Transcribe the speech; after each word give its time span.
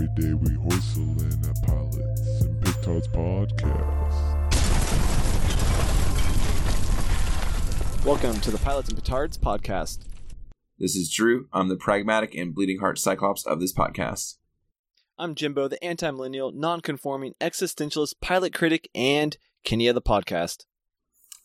Every 0.00 0.22
day 0.22 0.32
we 0.32 0.48
hoistle 0.56 1.20
in 1.20 1.50
at 1.50 1.62
Pilots 1.62 2.40
and 2.40 2.58
Petards 2.62 3.06
Podcast. 3.08 4.46
Welcome 8.06 8.40
to 8.40 8.50
the 8.50 8.56
Pilots 8.56 8.88
and 8.88 8.96
Petards 8.96 9.36
podcast. 9.36 10.06
This 10.78 10.96
is 10.96 11.12
Drew. 11.12 11.48
I'm 11.52 11.68
the 11.68 11.76
pragmatic 11.76 12.34
and 12.34 12.54
bleeding 12.54 12.78
heart 12.78 12.98
cyclops 12.98 13.44
of 13.44 13.60
this 13.60 13.74
podcast. 13.74 14.36
I'm 15.18 15.34
Jimbo, 15.34 15.68
the 15.68 15.84
anti 15.84 16.10
millennial, 16.10 16.50
non 16.50 16.80
conforming, 16.80 17.34
existentialist, 17.38 18.14
pilot 18.22 18.54
critic, 18.54 18.88
and 18.94 19.36
Kenny 19.64 19.86
of 19.86 19.94
the 19.94 20.00
podcast. 20.00 20.64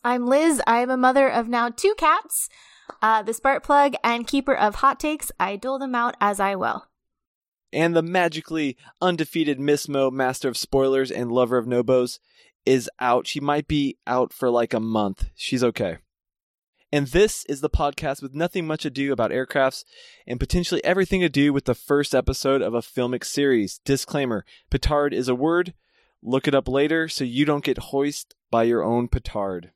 I'm 0.02 0.26
Liz. 0.26 0.62
I 0.66 0.78
am 0.78 0.88
a 0.88 0.96
mother 0.96 1.28
of 1.28 1.46
now 1.46 1.68
two 1.68 1.94
cats, 1.98 2.48
uh, 3.02 3.22
the 3.22 3.34
spark 3.34 3.62
plug 3.62 3.96
and 4.02 4.26
keeper 4.26 4.56
of 4.56 4.76
hot 4.76 4.98
takes. 4.98 5.30
I 5.38 5.56
dole 5.56 5.78
them 5.78 5.94
out 5.94 6.16
as 6.22 6.40
I 6.40 6.54
will. 6.54 6.86
And 7.72 7.96
the 7.96 8.02
magically 8.02 8.76
undefeated 9.00 9.60
Miss 9.60 9.88
Mo, 9.88 10.10
master 10.10 10.48
of 10.48 10.56
spoilers 10.56 11.10
and 11.10 11.32
lover 11.32 11.58
of 11.58 11.66
nobos, 11.66 12.20
is 12.64 12.90
out. 13.00 13.26
She 13.26 13.40
might 13.40 13.68
be 13.68 13.98
out 14.06 14.32
for 14.32 14.50
like 14.50 14.72
a 14.72 14.80
month. 14.80 15.26
She's 15.34 15.64
okay. 15.64 15.98
And 16.92 17.08
this 17.08 17.44
is 17.46 17.60
the 17.60 17.70
podcast 17.70 18.22
with 18.22 18.34
nothing 18.34 18.66
much 18.66 18.84
ado 18.84 19.12
about 19.12 19.32
aircrafts 19.32 19.84
and 20.26 20.38
potentially 20.38 20.82
everything 20.84 21.20
to 21.20 21.28
do 21.28 21.52
with 21.52 21.64
the 21.64 21.74
first 21.74 22.14
episode 22.14 22.62
of 22.62 22.74
a 22.74 22.80
filmic 22.80 23.24
series. 23.24 23.80
Disclaimer 23.84 24.44
petard 24.70 25.12
is 25.12 25.28
a 25.28 25.34
word. 25.34 25.74
Look 26.22 26.46
it 26.46 26.54
up 26.54 26.68
later 26.68 27.08
so 27.08 27.24
you 27.24 27.44
don't 27.44 27.64
get 27.64 27.78
hoist 27.78 28.34
by 28.50 28.62
your 28.62 28.82
own 28.82 29.08
petard. 29.08 29.72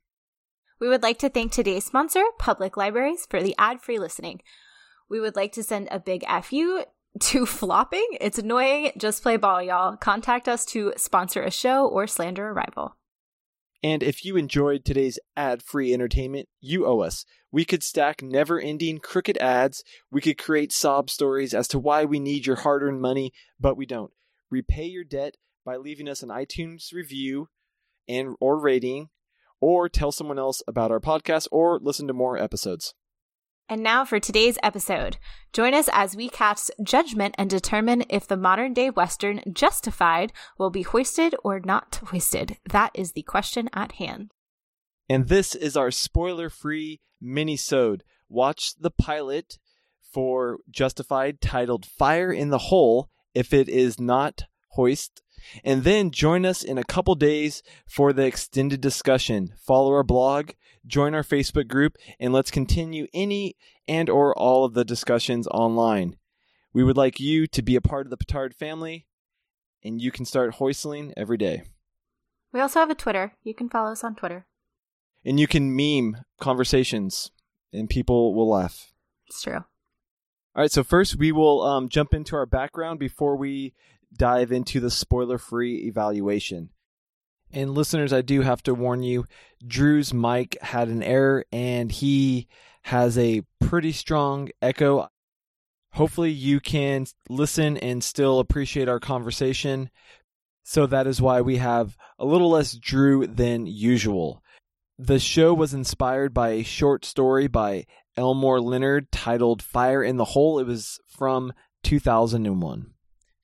We 0.81 0.89
would 0.89 1.03
like 1.03 1.19
to 1.19 1.29
thank 1.29 1.53
today's 1.53 1.85
sponsor, 1.85 2.23
Public 2.39 2.77
Libraries, 2.77 3.27
for 3.29 3.43
the 3.43 3.55
ad 3.59 3.83
free 3.83 3.99
listening. 3.99 4.41
We 5.09 5.21
would 5.21 5.37
like 5.37 5.53
to 5.53 5.63
send 5.63 5.89
a 5.91 6.01
big 6.01 6.25
FU 6.43 6.85
to 7.19 7.47
flopping. 7.47 8.07
It's 8.21 8.39
annoying. 8.39 8.93
Just 8.97 9.23
play 9.23 9.37
ball, 9.37 9.63
y'all. 9.63 9.97
Contact 9.97 10.49
us 10.49 10.65
to 10.67 10.93
sponsor 10.97 11.43
a 11.43 11.51
show 11.51 11.87
or 11.87 12.07
slander 12.07 12.49
a 12.49 12.53
rival. 12.53 12.97
And 13.83 14.03
if 14.03 14.25
you 14.25 14.37
enjoyed 14.37 14.85
today's 14.85 15.19
ad 15.37 15.63
free 15.63 15.95
entertainment, 15.95 16.49
you 16.61 16.87
owe 16.87 17.01
us. 17.01 17.25
We 17.51 17.65
could 17.65 17.83
stack 17.83 18.23
never 18.23 18.61
ending 18.61 18.99
crooked 18.99 19.39
ads. 19.39 19.83
We 20.11 20.21
could 20.21 20.37
create 20.37 20.71
sob 20.71 21.09
stories 21.09 21.55
as 21.55 21.67
to 21.69 21.79
why 21.79 22.05
we 22.05 22.21
need 22.21 22.47
your 22.47 22.57
hard 22.57 22.83
earned 22.83 23.01
money, 23.01 23.33
but 23.59 23.77
we 23.77 23.87
don't. 23.87 24.13
Repay 24.51 24.85
your 24.85 25.05
debt 25.05 25.37
by 25.65 25.77
leaving 25.77 26.09
us 26.09 26.23
an 26.23 26.29
iTunes 26.29 26.93
review 26.93 27.49
and 28.07 28.35
or 28.41 28.59
rating, 28.59 29.09
or 29.61 29.89
tell 29.89 30.13
someone 30.13 30.39
else 30.39 30.63
about 30.67 30.91
our 30.91 31.01
podcast 31.01 31.49
or 31.51 31.79
listen 31.81 32.07
to 32.07 32.13
more 32.13 32.37
episodes. 32.37 32.95
And 33.71 33.85
now 33.85 34.05
for 34.05 34.19
today's 34.19 34.59
episode. 34.65 35.17
Join 35.53 35.75
us 35.75 35.89
as 35.93 36.17
we 36.17 36.29
cast 36.29 36.73
judgment 36.83 37.37
and 37.39 37.49
determine 37.49 38.03
if 38.09 38.27
the 38.27 38.37
modern 38.37 38.75
day 38.75 38.91
Western 38.91 39.43
justified 39.53 40.33
will 40.59 40.71
be 40.71 40.83
hoisted 40.83 41.37
or 41.45 41.61
not 41.61 42.01
hoisted. 42.07 42.57
That 42.69 42.91
is 42.95 43.13
the 43.13 43.23
question 43.23 43.71
at 43.73 43.93
hand. 43.93 44.33
And 45.09 45.29
this 45.29 45.55
is 45.55 45.77
our 45.77 45.93
spoiler 45.93 46.51
free 46.51 47.01
mini-sode. 47.21 48.03
Watch 48.29 48.75
the 48.75 48.91
pilot 48.91 49.59
for 50.03 50.59
Justified 50.69 51.41
titled 51.41 51.87
Fire 51.87 52.33
in 52.33 52.51
the 52.51 52.59
Hole 52.59 53.09
if 53.35 53.53
it 53.53 53.69
is 53.69 54.01
not 54.01 54.43
hoist. 54.71 55.23
And 55.65 55.85
then 55.85 56.11
join 56.11 56.45
us 56.45 56.63
in 56.63 56.79
a 56.79 56.85
couple 56.85 57.15
days 57.15 57.63
for 57.87 58.13
the 58.13 58.27
extended 58.27 58.81
discussion. 58.81 59.55
Follow 59.59 59.91
our 59.93 60.03
blog, 60.03 60.51
join 60.87 61.15
our 61.15 61.23
Facebook 61.23 61.69
group, 61.69 61.97
and 62.19 62.33
let's 62.33 62.51
continue 62.51 63.07
any 63.13 63.57
and 63.87 64.09
or 64.09 64.37
all 64.39 64.65
of 64.65 64.75
the 64.75 64.85
discussions 64.85 65.47
online. 65.49 66.17
We 66.73 66.85
would 66.85 66.97
like 66.97 67.19
you 67.19 67.47
to 67.49 67.63
be 67.63 67.77
a 67.77 67.81
part 67.81 68.07
of 68.07 68.11
the 68.11 68.17
Petard 68.17 68.55
family, 68.55 69.07
and 69.83 70.01
you 70.01 70.13
can 70.13 70.25
start 70.25 70.57
hoistling 70.57 71.13
every 71.17 71.37
day. 71.37 71.63
We 72.53 72.61
also 72.61 72.81
have 72.81 72.91
a 72.91 72.95
Twitter. 72.95 73.35
You 73.43 73.55
can 73.55 73.69
follow 73.69 73.93
us 73.93 74.05
on 74.05 74.15
Twitter. 74.15 74.47
And 75.25 75.39
you 75.39 75.47
can 75.47 75.75
meme 75.75 76.25
conversations, 76.41 77.31
and 77.73 77.91
people 77.91 78.35
will 78.35 78.49
laugh. 78.49 78.93
It's 79.27 79.43
true. 79.43 79.65
All 80.55 80.63
right, 80.63 80.71
so 80.71 80.83
first 80.83 81.17
we 81.17 81.31
will 81.31 81.63
um, 81.63 81.89
jump 81.89 82.13
into 82.13 82.35
our 82.35 82.47
background 82.47 82.99
before 82.99 83.37
we 83.37 83.73
dive 84.17 84.53
into 84.53 84.81
the 84.81 84.91
spoiler 84.91 85.39
free 85.39 85.87
evaluation. 85.87 86.71
And 87.53 87.75
listeners, 87.75 88.13
I 88.13 88.23
do 88.23 88.43
have 88.43 88.63
to 88.65 88.75
warn 88.75 89.03
you 89.03 89.25
Drew's 89.67 90.15
mic 90.15 90.57
had 90.63 90.89
an 90.89 91.03
error 91.03 91.45
and 91.53 91.91
he 91.91 92.47
has 92.83 93.19
a 93.19 93.43
pretty 93.61 93.93
strong 93.93 94.49
echo. 94.63 95.09
Hopefully, 95.93 96.31
you 96.31 96.61
can 96.61 97.07
listen 97.29 97.77
and 97.79 98.05
still 98.05 98.39
appreciate 98.39 98.89
our 98.89 99.01
conversation. 99.01 99.91
So, 100.63 100.87
that 100.87 101.09
is 101.09 101.21
why 101.21 101.41
we 101.41 101.57
have 101.57 101.97
a 102.19 102.25
little 102.25 102.51
less 102.51 102.75
Drew 102.75 103.27
than 103.27 103.67
usual. 103.67 104.43
The 104.99 105.19
show 105.19 105.53
was 105.53 105.75
inspired 105.75 106.33
by 106.33 106.51
a 106.51 106.63
short 106.63 107.05
story 107.05 107.49
by 107.49 107.87
Elmore 108.17 108.61
Leonard 108.61 109.11
titled 109.11 109.63
Fire 109.63 110.03
in 110.03 110.17
the 110.17 110.27
Hole. 110.27 110.61
It 110.61 110.67
was 110.67 111.01
from 111.09 111.53
2001. 111.83 112.93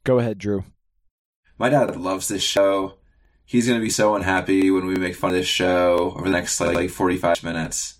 Go 0.06 0.20
ahead, 0.20 0.38
Drew. 0.38 0.62
My 1.58 1.68
dad 1.68 1.96
loves 1.96 2.28
this 2.28 2.42
show. 2.42 2.94
He's 3.44 3.66
going 3.66 3.80
to 3.80 3.84
be 3.84 3.90
so 3.90 4.14
unhappy 4.14 4.70
when 4.70 4.86
we 4.86 4.94
make 4.94 5.16
fun 5.16 5.30
of 5.30 5.36
this 5.36 5.48
show 5.48 6.14
over 6.14 6.26
the 6.26 6.30
next 6.30 6.60
like, 6.60 6.76
like 6.76 6.90
45 6.90 7.42
minutes. 7.42 7.98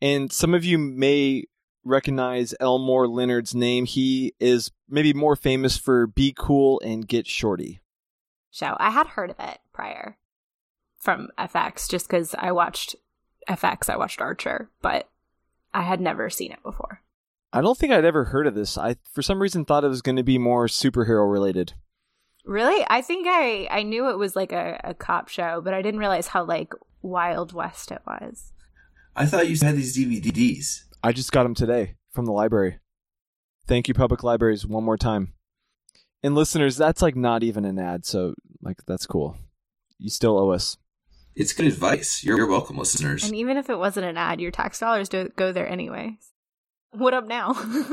And 0.00 0.32
some 0.32 0.52
of 0.52 0.64
you 0.64 0.78
may 0.78 1.44
recognize 1.84 2.54
Elmore 2.58 3.06
Leonard's 3.06 3.54
name. 3.54 3.86
He 3.86 4.34
is 4.40 4.72
maybe 4.88 5.12
more 5.12 5.36
famous 5.36 5.76
for 5.76 6.08
Be 6.08 6.34
Cool 6.36 6.80
and 6.84 7.06
Get 7.06 7.28
Shorty. 7.28 7.82
Show. 8.50 8.76
I 8.80 8.90
had 8.90 9.06
heard 9.06 9.30
of 9.30 9.38
it 9.38 9.58
prior 9.72 10.18
from 10.98 11.28
FX 11.38 11.88
just 11.88 12.08
because 12.08 12.34
I 12.36 12.50
watched 12.50 12.96
FX. 13.48 13.88
I 13.88 13.96
watched 13.96 14.20
Archer, 14.20 14.70
but 14.80 15.08
I 15.72 15.82
had 15.82 16.00
never 16.00 16.28
seen 16.30 16.50
it 16.50 16.64
before. 16.64 17.01
I 17.52 17.60
don't 17.60 17.76
think 17.76 17.92
I'd 17.92 18.04
ever 18.04 18.24
heard 18.24 18.46
of 18.46 18.54
this. 18.54 18.78
I, 18.78 18.96
for 19.12 19.22
some 19.22 19.40
reason, 19.40 19.64
thought 19.64 19.84
it 19.84 19.88
was 19.88 20.02
going 20.02 20.16
to 20.16 20.22
be 20.22 20.38
more 20.38 20.66
superhero 20.66 21.30
related. 21.30 21.74
Really? 22.44 22.84
I 22.88 23.02
think 23.02 23.26
I 23.28 23.68
I 23.70 23.82
knew 23.82 24.10
it 24.10 24.18
was 24.18 24.34
like 24.34 24.52
a, 24.52 24.80
a 24.82 24.94
cop 24.94 25.28
show, 25.28 25.60
but 25.60 25.74
I 25.74 25.82
didn't 25.82 26.00
realize 26.00 26.28
how 26.28 26.44
like 26.44 26.72
Wild 27.02 27.52
West 27.52 27.92
it 27.92 28.02
was. 28.06 28.52
I 29.14 29.26
thought 29.26 29.48
you 29.48 29.56
had 29.60 29.76
these 29.76 29.96
DVDs. 29.96 30.84
I 31.02 31.12
just 31.12 31.32
got 31.32 31.42
them 31.44 31.54
today 31.54 31.96
from 32.10 32.24
the 32.24 32.32
library. 32.32 32.78
Thank 33.66 33.86
you, 33.86 33.94
public 33.94 34.22
libraries, 34.24 34.66
one 34.66 34.84
more 34.84 34.96
time. 34.96 35.34
And 36.22 36.34
listeners, 36.34 36.76
that's 36.76 37.02
like 37.02 37.16
not 37.16 37.42
even 37.42 37.64
an 37.64 37.78
ad, 37.78 38.04
so 38.06 38.34
like 38.60 38.78
that's 38.86 39.06
cool. 39.06 39.36
You 39.98 40.10
still 40.10 40.38
owe 40.38 40.50
us. 40.50 40.78
It's 41.34 41.52
good 41.52 41.66
advice. 41.66 42.24
You're, 42.24 42.38
you're 42.38 42.48
welcome, 42.48 42.76
listeners. 42.76 43.24
And 43.24 43.34
even 43.34 43.56
if 43.56 43.70
it 43.70 43.78
wasn't 43.78 44.06
an 44.06 44.16
ad, 44.16 44.40
your 44.40 44.50
tax 44.50 44.80
dollars 44.80 45.08
do 45.08 45.30
go 45.36 45.52
there 45.52 45.68
anyways. 45.68 46.31
What 46.92 47.14
up 47.14 47.26
now? 47.26 47.54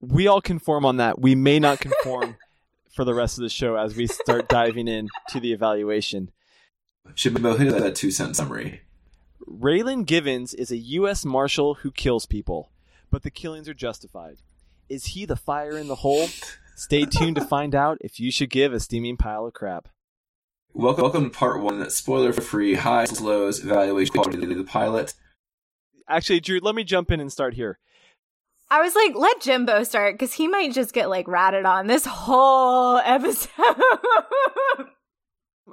we 0.00 0.28
all 0.28 0.40
conform 0.40 0.84
on 0.84 0.98
that. 0.98 1.20
We 1.20 1.34
may 1.34 1.58
not 1.58 1.80
conform 1.80 2.36
for 2.94 3.04
the 3.04 3.12
rest 3.12 3.38
of 3.38 3.42
the 3.42 3.48
show 3.48 3.74
as 3.74 3.96
we 3.96 4.06
start 4.06 4.48
diving 4.48 4.86
in 4.86 5.08
to 5.30 5.40
the 5.40 5.52
evaluation. 5.52 6.30
Jimbo, 7.16 7.56
hit 7.56 7.76
that 7.76 7.96
two 7.96 8.12
cent 8.12 8.36
summary. 8.36 8.82
Raylan 9.44 10.06
Givens 10.06 10.54
is 10.54 10.70
a 10.70 10.76
U.S. 10.76 11.24
Marshal 11.24 11.74
who 11.74 11.90
kills 11.90 12.24
people, 12.24 12.70
but 13.10 13.24
the 13.24 13.32
killings 13.32 13.68
are 13.68 13.74
justified. 13.74 14.36
Is 14.88 15.06
he 15.06 15.24
the 15.24 15.34
fire 15.34 15.76
in 15.76 15.88
the 15.88 15.96
hole? 15.96 16.28
Stay 16.76 17.04
tuned 17.04 17.34
to 17.34 17.44
find 17.44 17.74
out 17.74 17.98
if 18.00 18.20
you 18.20 18.30
should 18.30 18.50
give 18.50 18.72
a 18.72 18.78
steaming 18.78 19.16
pile 19.16 19.44
of 19.44 19.54
crap. 19.54 19.88
Welcome, 20.72 21.02
welcome 21.02 21.24
to 21.24 21.36
part 21.36 21.60
one, 21.60 21.90
spoiler 21.90 22.32
for 22.32 22.42
free, 22.42 22.74
highs, 22.74 23.20
lows, 23.20 23.64
evaluation 23.64 24.14
quality 24.14 24.40
of 24.40 24.56
the 24.56 24.64
pilot. 24.64 25.14
Actually, 26.08 26.40
Drew, 26.40 26.58
let 26.60 26.74
me 26.74 26.84
jump 26.84 27.10
in 27.10 27.20
and 27.20 27.32
start 27.32 27.54
here. 27.54 27.78
I 28.70 28.80
was 28.80 28.94
like, 28.94 29.14
let 29.14 29.42
Jimbo 29.42 29.84
start 29.84 30.14
because 30.14 30.32
he 30.32 30.48
might 30.48 30.72
just 30.72 30.94
get 30.94 31.10
like 31.10 31.28
ratted 31.28 31.66
on 31.66 31.86
this 31.86 32.06
whole 32.06 32.96
episode. 33.04 33.50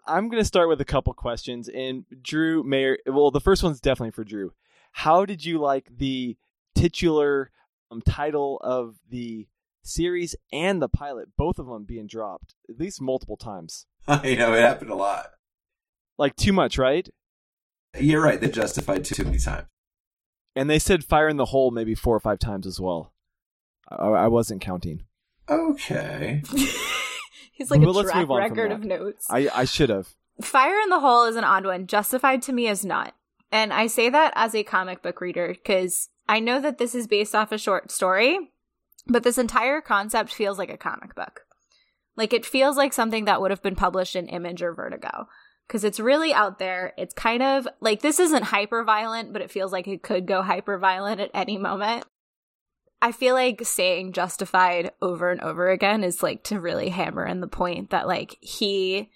I'm 0.06 0.28
going 0.28 0.42
to 0.42 0.46
start 0.46 0.68
with 0.68 0.82
a 0.82 0.86
couple 0.86 1.14
questions. 1.14 1.70
And 1.70 2.06
Drew 2.22 2.62
Mayer, 2.64 2.98
well, 3.06 3.32
the 3.32 3.40
first 3.40 3.64
one's 3.64 3.80
definitely 3.80 4.12
for 4.12 4.26
Drew. 4.26 4.52
How 4.92 5.24
did 5.26 5.46
you 5.46 5.60
like 5.60 5.88
the 5.98 6.36
titular 6.76 7.52
um, 7.90 8.02
title 8.02 8.60
of 8.62 8.98
the 9.10 9.48
series 9.82 10.36
and 10.52 10.82
the 10.82 10.90
pilot, 10.90 11.30
both 11.38 11.58
of 11.58 11.68
them 11.68 11.86
being 11.86 12.06
dropped 12.06 12.56
at 12.70 12.80
least 12.80 13.02
multiple 13.02 13.38
times? 13.38 13.86
you 14.26 14.36
know, 14.36 14.54
it 14.54 14.62
happened 14.62 14.92
a 14.92 14.96
lot. 14.96 15.28
Like 16.18 16.36
too 16.36 16.52
much, 16.52 16.78
right? 16.78 17.08
You're 17.98 18.22
right. 18.22 18.42
They 18.42 18.50
justified 18.50 19.06
too 19.06 19.24
many 19.24 19.40
times. 19.40 19.68
And 20.56 20.70
they 20.70 20.80
said 20.80 21.04
fire 21.04 21.30
in 21.30 21.38
the 21.38 21.46
hole 21.46 21.72
maybe 21.72 21.96
four 21.96 22.16
or 22.16 22.20
five 22.20 22.40
times 22.40 22.66
as 22.68 22.80
well. 22.80 23.14
I, 23.90 24.08
I 24.08 24.28
wasn't 24.28 24.62
counting. 24.62 25.04
Okay. 25.50 26.44
He's 27.52 27.72
like 27.72 27.82
Well, 27.82 27.90
a 27.90 27.92
let's 27.92 28.12
track 28.12 28.22
move 28.22 28.32
on 28.32 28.38
record 28.40 28.72
of 28.72 28.84
notes. 28.84 29.28
I, 29.30 29.50
I 29.54 29.66
should 29.66 29.90
have. 29.90 30.10
Fire 30.42 30.80
in 30.82 30.90
the 30.90 31.00
Hole 31.00 31.26
is 31.26 31.36
an 31.36 31.44
odd 31.44 31.66
one. 31.66 31.88
Justified 31.88 32.42
to 32.44 32.54
me 32.54 32.68
is 32.68 32.86
not. 32.86 33.14
And 33.52 33.74
I 33.74 33.88
say 33.88 34.10
that 34.10 34.32
as 34.36 34.54
a 34.56 34.64
comic 34.64 35.02
book 35.02 35.22
reader 35.22 35.50
because 35.50 36.10
I 36.28 36.40
know 36.40 36.62
that 36.62 36.78
this 36.78 36.94
is 36.94 37.08
based 37.08 37.34
off 37.36 37.52
a 37.52 37.58
short 37.58 37.92
story, 37.92 38.38
But 39.08 39.24
this 39.24 39.38
entire 39.40 39.82
concept 39.82 40.34
feels 40.34 40.58
like 40.60 40.70
a 40.70 40.78
comic 40.78 41.16
book. 41.16 41.42
Like 42.16 42.32
it 42.34 42.46
feels 42.46 42.78
like 42.78 42.94
something 42.94 43.26
that 43.26 43.42
would 43.42 43.50
have 43.52 43.64
been 43.64 43.76
published 43.76 44.16
in 44.16 44.28
Image 44.28 44.62
or 44.62 44.74
Vertigo 44.74 45.28
because 45.70 45.84
it's 45.84 46.00
really 46.00 46.34
out 46.34 46.58
there. 46.58 46.94
It's 46.98 47.14
kind 47.14 47.44
of 47.44 47.68
like 47.80 48.02
this 48.02 48.20
isn't 48.20 48.46
hyper 48.46 48.84
violent, 48.84 49.32
but 49.32 49.44
it 49.44 49.52
feels 49.52 49.72
like 49.72 49.88
it 49.88 50.02
could 50.02 50.26
go 50.26 50.42
hyper 50.42 50.80
violent 50.80 51.22
at 51.22 51.30
any 51.32 51.60
moment. 51.60 52.06
I 53.04 53.12
feel 53.12 53.36
like 53.36 53.64
saying 53.64 54.14
justified 54.14 54.92
over 55.00 55.30
and 55.30 55.40
over 55.42 55.70
again 55.70 56.04
is 56.04 56.24
like 56.24 56.44
to 56.46 56.60
really 56.60 56.90
hammer 56.90 57.24
in 57.24 57.40
the 57.40 57.48
point 57.48 57.92
that 57.92 58.08
like 58.08 58.36
he 58.42 59.12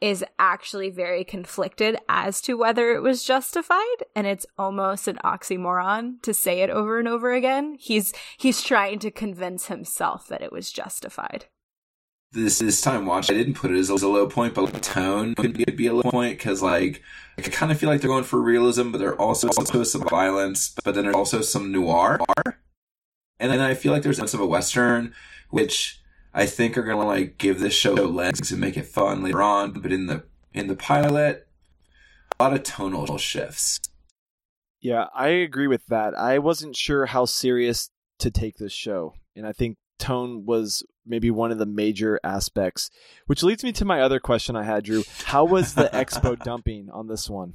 is 0.00 0.24
actually 0.40 0.90
very 0.90 1.24
conflicted 1.24 1.96
as 2.08 2.42
to 2.42 2.54
whether 2.54 2.92
it 2.92 3.00
was 3.00 3.24
justified 3.24 4.04
and 4.14 4.26
it's 4.26 4.44
almost 4.58 5.08
an 5.08 5.18
oxymoron 5.24 6.20
to 6.20 6.34
say 6.34 6.60
it 6.60 6.68
over 6.68 6.98
and 6.98 7.06
over 7.06 7.32
again. 7.32 7.76
He's 7.78 8.12
he's 8.36 8.60
trying 8.60 8.98
to 8.98 9.10
convince 9.12 9.66
himself 9.66 10.26
that 10.28 10.42
it 10.42 10.52
was 10.52 10.72
justified. 10.72 11.46
This 12.36 12.58
this 12.58 12.82
time 12.82 13.06
watch, 13.06 13.30
I 13.30 13.34
didn't 13.34 13.54
put 13.54 13.70
it 13.70 13.78
as 13.78 13.88
a, 13.88 13.94
as 13.94 14.02
a 14.02 14.08
low 14.08 14.28
point, 14.28 14.52
but 14.52 14.64
like, 14.64 14.82
tone 14.82 15.34
could 15.34 15.56
be, 15.56 15.64
be 15.64 15.86
a 15.86 15.94
low 15.94 16.02
point 16.02 16.36
because 16.36 16.62
like 16.62 17.02
I 17.38 17.42
kind 17.42 17.72
of 17.72 17.78
feel 17.78 17.88
like 17.88 18.02
they're 18.02 18.10
going 18.10 18.24
for 18.24 18.40
realism, 18.40 18.90
but 18.90 18.98
there 18.98 19.18
also 19.18 19.48
also 19.48 19.82
some 19.84 20.06
violence, 20.06 20.74
but 20.84 20.94
then 20.94 21.04
there's 21.04 21.16
also 21.16 21.40
some 21.40 21.72
noir, 21.72 22.20
and 23.40 23.50
then 23.50 23.60
I 23.60 23.72
feel 23.72 23.90
like 23.92 24.02
there's 24.02 24.18
of 24.18 24.38
a 24.38 24.46
western, 24.46 25.14
which 25.48 25.98
I 26.34 26.44
think 26.44 26.76
are 26.76 26.82
gonna 26.82 27.06
like 27.06 27.38
give 27.38 27.58
this 27.58 27.72
show 27.72 27.94
legs 27.94 28.52
and 28.52 28.60
make 28.60 28.76
it 28.76 28.84
fun 28.86 29.22
later 29.22 29.40
on. 29.40 29.72
But 29.72 29.90
in 29.90 30.06
the 30.06 30.24
in 30.52 30.66
the 30.66 30.76
pilot, 30.76 31.48
a 32.38 32.42
lot 32.42 32.52
of 32.52 32.62
tonal 32.64 33.16
shifts. 33.16 33.80
Yeah, 34.80 35.06
I 35.14 35.28
agree 35.28 35.68
with 35.68 35.86
that. 35.86 36.14
I 36.14 36.38
wasn't 36.38 36.76
sure 36.76 37.06
how 37.06 37.24
serious 37.24 37.88
to 38.18 38.30
take 38.30 38.58
this 38.58 38.74
show, 38.74 39.14
and 39.34 39.46
I 39.46 39.52
think 39.52 39.78
tone 39.98 40.44
was 40.44 40.84
maybe 41.06 41.30
one 41.30 41.52
of 41.52 41.58
the 41.58 41.66
major 41.66 42.20
aspects. 42.24 42.90
Which 43.26 43.42
leads 43.42 43.64
me 43.64 43.72
to 43.72 43.84
my 43.84 44.00
other 44.00 44.20
question 44.20 44.56
I 44.56 44.64
had, 44.64 44.84
Drew. 44.84 45.04
How 45.24 45.44
was 45.44 45.74
the 45.74 45.88
expo 45.92 46.38
dumping 46.44 46.88
on 46.92 47.08
this 47.08 47.30
one? 47.30 47.54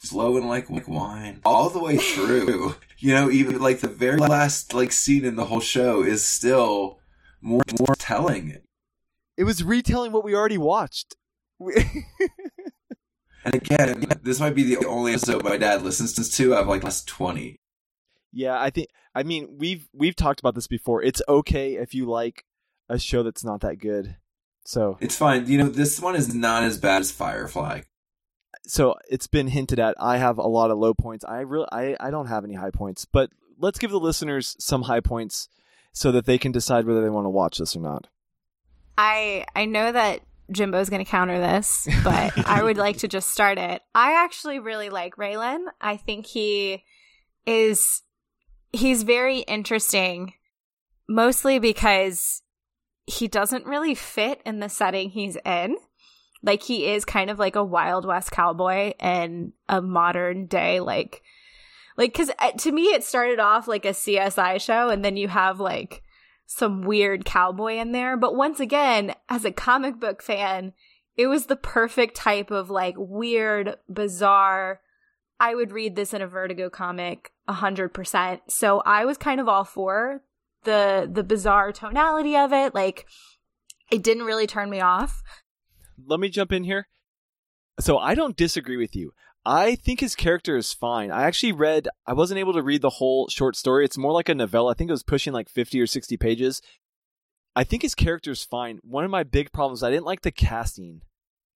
Flowing 0.00 0.46
like, 0.46 0.70
like 0.70 0.86
wine 0.86 1.40
all 1.44 1.70
the 1.70 1.82
way 1.82 1.96
through. 1.96 2.76
you 2.98 3.12
know, 3.14 3.30
even 3.30 3.60
like 3.60 3.80
the 3.80 3.88
very 3.88 4.18
last 4.18 4.72
like 4.74 4.92
scene 4.92 5.24
in 5.24 5.36
the 5.36 5.46
whole 5.46 5.60
show 5.60 6.02
is 6.02 6.24
still 6.24 7.00
more 7.40 7.62
more 7.80 7.96
telling. 7.96 8.58
It 9.36 9.44
was 9.44 9.64
retelling 9.64 10.12
what 10.12 10.24
we 10.24 10.34
already 10.34 10.58
watched. 10.58 11.16
and 11.60 13.54
again, 13.54 14.06
this 14.22 14.38
might 14.38 14.54
be 14.54 14.62
the 14.62 14.86
only 14.86 15.14
episode 15.14 15.42
my 15.42 15.56
dad 15.56 15.82
listens 15.82 16.14
to. 16.36 16.54
I've 16.54 16.68
like 16.68 16.84
last 16.84 17.08
twenty. 17.08 17.56
Yeah, 18.32 18.60
I 18.60 18.70
think. 18.70 18.88
I 19.14 19.22
mean, 19.24 19.56
we've 19.58 19.88
we've 19.92 20.14
talked 20.14 20.38
about 20.38 20.54
this 20.54 20.68
before. 20.68 21.02
It's 21.02 21.22
okay 21.28 21.74
if 21.74 21.94
you 21.94 22.06
like 22.06 22.44
a 22.88 22.98
show 22.98 23.22
that's 23.22 23.44
not 23.44 23.60
that 23.60 23.78
good. 23.78 24.16
So 24.64 24.98
it's 25.00 25.16
fine. 25.16 25.46
You 25.46 25.58
know, 25.58 25.68
this 25.68 26.00
one 26.00 26.14
is 26.14 26.34
not 26.34 26.62
as 26.62 26.78
bad 26.78 27.00
as 27.00 27.10
Firefly. 27.10 27.82
So 28.66 28.96
it's 29.08 29.26
been 29.26 29.48
hinted 29.48 29.78
at. 29.78 29.94
I 29.98 30.18
have 30.18 30.38
a 30.38 30.46
lot 30.46 30.70
of 30.70 30.78
low 30.78 30.92
points. 30.92 31.24
I 31.24 31.40
really, 31.40 31.68
I, 31.72 31.96
I 31.98 32.10
don't 32.10 32.26
have 32.26 32.44
any 32.44 32.54
high 32.54 32.70
points. 32.70 33.06
But 33.06 33.30
let's 33.58 33.78
give 33.78 33.90
the 33.90 34.00
listeners 34.00 34.56
some 34.58 34.82
high 34.82 35.00
points 35.00 35.48
so 35.92 36.12
that 36.12 36.26
they 36.26 36.38
can 36.38 36.52
decide 36.52 36.86
whether 36.86 37.02
they 37.02 37.08
want 37.08 37.24
to 37.24 37.30
watch 37.30 37.58
this 37.58 37.74
or 37.76 37.80
not. 37.80 38.08
I 38.96 39.46
I 39.54 39.64
know 39.64 39.90
that 39.90 40.20
Jimbo's 40.52 40.90
going 40.90 41.04
to 41.04 41.10
counter 41.10 41.38
this, 41.38 41.88
but 42.04 42.46
I 42.46 42.62
would 42.64 42.76
like 42.76 42.98
to 42.98 43.08
just 43.08 43.30
start 43.30 43.58
it. 43.58 43.82
I 43.94 44.22
actually 44.24 44.58
really 44.58 44.90
like 44.90 45.16
Raylan. 45.16 45.66
I 45.80 45.96
think 45.96 46.26
he 46.26 46.84
is 47.46 48.02
he's 48.72 49.02
very 49.02 49.38
interesting 49.40 50.34
mostly 51.08 51.58
because 51.58 52.42
he 53.08 53.26
doesn't 53.26 53.66
really 53.66 53.94
fit 53.94 54.42
in 54.44 54.60
the 54.60 54.68
setting 54.68 55.10
he's 55.10 55.36
in. 55.44 55.76
Like 56.42 56.62
he 56.62 56.86
is 56.86 57.04
kind 57.04 57.30
of 57.30 57.38
like 57.38 57.56
a 57.56 57.64
Wild 57.64 58.04
West 58.04 58.30
cowboy 58.30 58.92
and 59.00 59.52
a 59.68 59.80
modern 59.80 60.46
day 60.46 60.78
like 60.80 61.22
like, 61.96 62.14
cause 62.14 62.30
uh, 62.38 62.52
to 62.52 62.70
me, 62.70 62.84
it 62.84 63.02
started 63.02 63.40
off 63.40 63.66
like 63.66 63.84
a 63.84 63.88
CSI 63.88 64.60
show 64.60 64.88
and 64.88 65.04
then 65.04 65.16
you 65.16 65.26
have 65.26 65.58
like 65.58 66.04
some 66.46 66.82
weird 66.82 67.24
cowboy 67.24 67.74
in 67.74 67.90
there. 67.90 68.16
But 68.16 68.36
once 68.36 68.60
again, 68.60 69.14
as 69.28 69.44
a 69.44 69.50
comic 69.50 69.98
book 69.98 70.22
fan, 70.22 70.74
it 71.16 71.26
was 71.26 71.46
the 71.46 71.56
perfect 71.56 72.14
type 72.14 72.52
of 72.52 72.70
like 72.70 72.94
weird, 72.96 73.78
bizarre. 73.92 74.80
I 75.40 75.56
would 75.56 75.72
read 75.72 75.96
this 75.96 76.14
in 76.14 76.22
a 76.22 76.28
Vertigo 76.28 76.70
comic 76.70 77.32
a 77.48 77.54
hundred 77.54 77.92
percent. 77.92 78.42
So 78.46 78.80
I 78.86 79.04
was 79.04 79.18
kind 79.18 79.40
of 79.40 79.48
all 79.48 79.64
for 79.64 80.22
the 80.68 81.08
the 81.10 81.24
bizarre 81.24 81.72
tonality 81.72 82.36
of 82.36 82.52
it. 82.52 82.74
Like 82.74 83.06
it 83.90 84.02
didn't 84.02 84.24
really 84.24 84.46
turn 84.46 84.68
me 84.68 84.80
off. 84.80 85.22
Let 86.06 86.20
me 86.20 86.28
jump 86.28 86.52
in 86.52 86.64
here. 86.64 86.88
So 87.80 87.98
I 87.98 88.14
don't 88.14 88.36
disagree 88.36 88.76
with 88.76 88.94
you. 88.94 89.12
I 89.46 89.76
think 89.76 90.00
his 90.00 90.14
character 90.14 90.56
is 90.56 90.74
fine. 90.74 91.10
I 91.10 91.22
actually 91.22 91.52
read, 91.52 91.88
I 92.06 92.12
wasn't 92.12 92.40
able 92.40 92.52
to 92.52 92.62
read 92.62 92.82
the 92.82 92.90
whole 92.90 93.28
short 93.28 93.56
story. 93.56 93.84
It's 93.84 93.96
more 93.96 94.12
like 94.12 94.28
a 94.28 94.34
novella. 94.34 94.72
I 94.72 94.74
think 94.74 94.90
it 94.90 94.92
was 94.92 95.02
pushing 95.02 95.32
like 95.32 95.48
50 95.48 95.80
or 95.80 95.86
60 95.86 96.16
pages. 96.18 96.60
I 97.56 97.64
think 97.64 97.82
his 97.82 97.94
character 97.94 98.32
is 98.32 98.44
fine. 98.44 98.78
One 98.82 99.04
of 99.04 99.10
my 99.10 99.22
big 99.22 99.50
problems, 99.52 99.82
I 99.82 99.90
didn't 99.90 100.04
like 100.04 100.20
the 100.20 100.32
casting. 100.32 101.00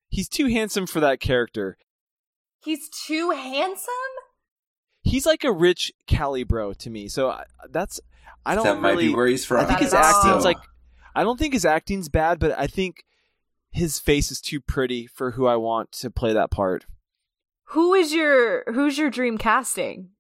He's 0.09 0.29
too 0.29 0.47
handsome 0.47 0.87
for 0.87 1.01
that 1.01 1.21
character. 1.21 1.77
He's 2.65 2.89
too 3.07 3.31
handsome? 3.31 4.12
He's 5.03 5.27
like 5.27 5.45
a 5.45 5.53
rich 5.53 5.93
Cali 6.07 6.45
bro 6.45 6.73
to 6.75 6.91
me. 6.91 7.09
So 7.09 7.37
that's, 7.71 8.01
I 8.47 8.55
don't 8.55 8.65
that 8.65 8.81
might 8.81 8.99
be 8.99 9.15
where 9.15 9.27
he's 9.27 9.45
from. 9.45 9.59
I 9.59 9.65
think 9.65 9.81
his 9.81 9.95
acting's 9.95 10.45
like, 10.45 10.59
I 11.15 11.23
don't 11.25 11.39
think 11.39 11.53
his 11.53 11.65
acting's 11.65 12.09
bad, 12.09 12.39
but 12.39 12.59
I 12.59 12.67
think 12.67 13.05
his 13.71 13.99
face 13.99 14.31
is 14.31 14.41
too 14.41 14.61
pretty 14.61 15.07
for 15.07 15.33
who 15.33 15.47
I 15.47 15.57
want 15.57 15.93
to 15.93 16.11
play 16.11 16.33
that 16.33 16.51
part. 16.51 16.87
Who 17.67 17.95
is 17.95 18.13
your 18.13 18.65
who's 18.73 18.99
your 18.99 19.11
dream 19.11 19.39
casting? 19.39 20.11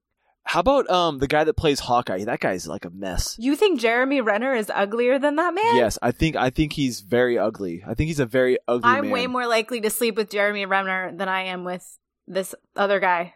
How 0.44 0.61
about 0.61 0.88
um 0.90 1.19
the 1.19 1.28
guy 1.28 1.44
that 1.44 1.55
plays 1.55 1.81
Hawkeye? 1.81 2.25
That 2.25 2.40
guy's 2.40 2.67
like 2.67 2.85
a 2.85 2.90
mess. 2.90 3.37
You 3.38 3.55
think 3.56 3.78
Jeremy 3.78 4.20
Renner 4.20 4.55
is 4.55 4.70
uglier 4.75 5.19
than 5.19 5.37
that 5.37 5.55
man? 5.55 5.76
Yes, 5.76 5.99
I 6.00 6.12
think 6.12 6.35
I 6.35 6.50
think 6.50 6.73
he's 6.73 7.00
very 7.00 7.38
ugly. 7.38 7.85
I 7.87 7.94
think 7.94 8.08
he's 8.08 8.20
a 8.20 8.26
very 8.26 8.58
ugly 8.67 8.90
I'm 8.90 9.05
man. 9.05 9.11
way 9.11 9.26
more 9.26 9.46
likely 9.46 9.81
to 9.82 9.90
sleep 9.90 10.17
with 10.17 10.31
Jeremy 10.31 10.64
Renner 10.67 11.12
than 11.14 11.28
I 11.28 11.43
am 11.43 11.64
with 11.64 11.99
this 12.26 12.55
other 12.75 13.00
guy. 13.00 13.35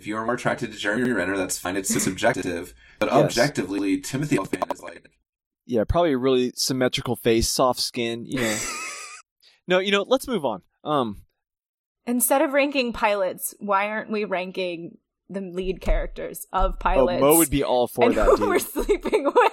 If 0.00 0.06
you 0.06 0.16
are 0.16 0.24
more 0.24 0.34
attracted 0.34 0.72
to 0.72 0.78
Jeremy 0.78 1.12
Renner, 1.12 1.36
that's 1.36 1.58
fine. 1.58 1.76
It's 1.76 1.92
subjective, 2.02 2.72
but 2.98 3.10
Yes. 3.12 3.22
objectively, 3.22 4.00
Timothy 4.00 4.38
Olyphant 4.38 4.72
is 4.72 4.82
like 4.82 5.10
Yeah, 5.66 5.84
probably 5.86 6.12
a 6.12 6.18
really 6.18 6.52
symmetrical 6.56 7.16
face, 7.16 7.50
soft 7.50 7.80
skin, 7.80 8.24
you 8.24 8.40
know. 8.40 8.56
no, 9.68 9.78
you 9.78 9.90
know, 9.90 10.06
let's 10.08 10.26
move 10.26 10.46
on. 10.46 10.62
Um 10.84 11.24
Instead 12.06 12.40
of 12.40 12.54
ranking 12.54 12.94
pilots, 12.94 13.54
why 13.58 13.88
aren't 13.88 14.10
we 14.10 14.24
ranking 14.24 14.96
the 15.28 15.42
lead 15.42 15.82
characters 15.82 16.46
of 16.50 16.72
oh, 16.72 16.76
pilots? 16.80 17.20
Mo 17.20 17.36
would 17.36 17.50
be 17.50 17.62
all 17.62 17.86
for 17.86 18.06
and 18.06 18.14
that 18.14 18.24
who 18.24 18.36
dude. 18.38 18.48
we're 18.48 18.58
sleeping 18.58 19.24
with. 19.34 19.52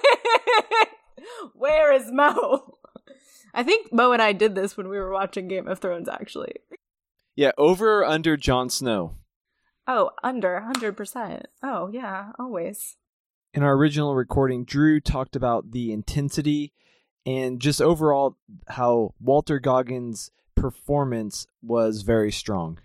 Where 1.52 1.92
is 1.92 2.10
Mo? 2.10 2.78
I 3.52 3.62
think 3.64 3.92
Mo 3.92 4.12
and 4.12 4.22
I 4.22 4.32
did 4.32 4.54
this 4.54 4.78
when 4.78 4.88
we 4.88 4.96
were 4.96 5.12
watching 5.12 5.46
Game 5.46 5.68
of 5.68 5.78
Thrones, 5.78 6.08
actually. 6.08 6.54
Yeah, 7.36 7.52
over 7.58 7.98
or 8.00 8.06
under 8.06 8.38
Jon 8.38 8.70
Snow. 8.70 9.16
Oh, 9.90 10.10
under 10.22 10.62
100%. 10.74 11.44
Oh, 11.62 11.88
yeah, 11.90 12.32
always. 12.38 12.96
In 13.54 13.62
our 13.62 13.72
original 13.72 14.14
recording, 14.14 14.66
Drew 14.66 15.00
talked 15.00 15.34
about 15.34 15.70
the 15.70 15.92
intensity 15.92 16.74
and 17.24 17.58
just 17.58 17.80
overall 17.80 18.36
how 18.68 19.14
Walton 19.18 19.60
Goggins' 19.62 20.30
performance 20.54 21.46
was 21.62 22.02
very 22.02 22.30
strong. 22.30 22.78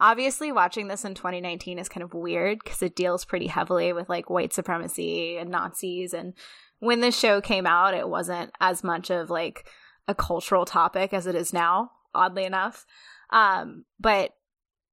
Obviously, 0.00 0.50
watching 0.50 0.88
this 0.88 1.04
in 1.04 1.14
2019 1.14 1.78
is 1.78 1.90
kind 1.90 2.02
of 2.02 2.14
weird 2.14 2.58
because 2.64 2.82
it 2.82 2.96
deals 2.96 3.26
pretty 3.26 3.46
heavily 3.46 3.92
with 3.92 4.08
like 4.08 4.30
white 4.30 4.54
supremacy 4.54 5.36
and 5.36 5.50
Nazis. 5.50 6.14
And 6.14 6.32
when 6.78 7.00
this 7.00 7.18
show 7.18 7.42
came 7.42 7.66
out, 7.66 7.94
it 7.94 8.08
wasn't 8.08 8.50
as 8.60 8.82
much 8.82 9.10
of 9.10 9.28
like 9.28 9.68
a 10.08 10.14
cultural 10.14 10.64
topic 10.64 11.12
as 11.12 11.26
it 11.26 11.34
is 11.34 11.52
now, 11.52 11.90
oddly 12.14 12.44
enough. 12.44 12.86
Um, 13.30 13.84
but 14.00 14.32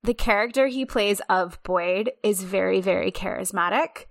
the 0.04 0.14
character 0.14 0.68
he 0.68 0.86
plays 0.86 1.22
of 1.30 1.62
Boyd 1.64 2.12
is 2.24 2.44
very, 2.44 2.82
very 2.82 3.12
charismatic. 3.12 4.06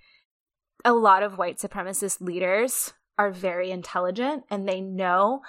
A 0.84 0.92
lot 0.92 1.22
of 1.22 1.36
white 1.36 1.58
supremacist 1.58 2.20
leaders 2.20 2.94
are 3.18 3.30
very 3.30 3.70
intelligent 3.70 4.44
and 4.50 4.68
they 4.68 4.80
know 4.80 5.42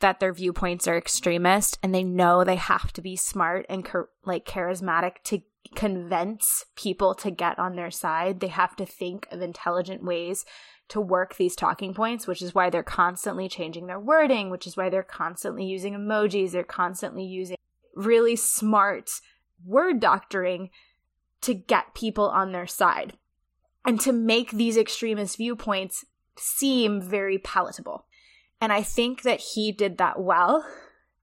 that 0.00 0.20
their 0.20 0.32
viewpoints 0.32 0.86
are 0.86 0.98
extremist 0.98 1.78
and 1.82 1.94
they 1.94 2.04
know 2.04 2.44
they 2.44 2.56
have 2.56 2.92
to 2.92 3.00
be 3.00 3.16
smart 3.16 3.64
and 3.68 3.88
like 4.24 4.44
charismatic 4.44 5.14
to 5.24 5.40
convince 5.74 6.64
people 6.76 7.14
to 7.14 7.30
get 7.30 7.58
on 7.58 7.74
their 7.74 7.90
side. 7.90 8.40
They 8.40 8.48
have 8.48 8.76
to 8.76 8.86
think 8.86 9.26
of 9.30 9.40
intelligent 9.40 10.04
ways 10.04 10.44
to 10.88 11.00
work 11.00 11.36
these 11.36 11.56
talking 11.56 11.94
points, 11.94 12.26
which 12.26 12.42
is 12.42 12.54
why 12.54 12.70
they're 12.70 12.82
constantly 12.82 13.48
changing 13.48 13.86
their 13.86 13.98
wording, 13.98 14.50
which 14.50 14.66
is 14.66 14.76
why 14.76 14.90
they're 14.90 15.02
constantly 15.02 15.64
using 15.64 15.94
emojis, 15.94 16.52
they're 16.52 16.62
constantly 16.62 17.24
using 17.24 17.56
really 17.96 18.36
smart 18.36 19.10
word 19.64 20.00
doctoring 20.00 20.70
to 21.42 21.54
get 21.54 21.94
people 21.94 22.28
on 22.28 22.52
their 22.52 22.66
side 22.66 23.14
and 23.84 24.00
to 24.00 24.12
make 24.12 24.50
these 24.50 24.76
extremist 24.76 25.36
viewpoints 25.36 26.04
seem 26.36 27.00
very 27.00 27.38
palatable. 27.38 28.06
And 28.60 28.72
I 28.72 28.82
think 28.82 29.22
that 29.22 29.40
he 29.40 29.72
did 29.72 29.98
that 29.98 30.20
well. 30.20 30.66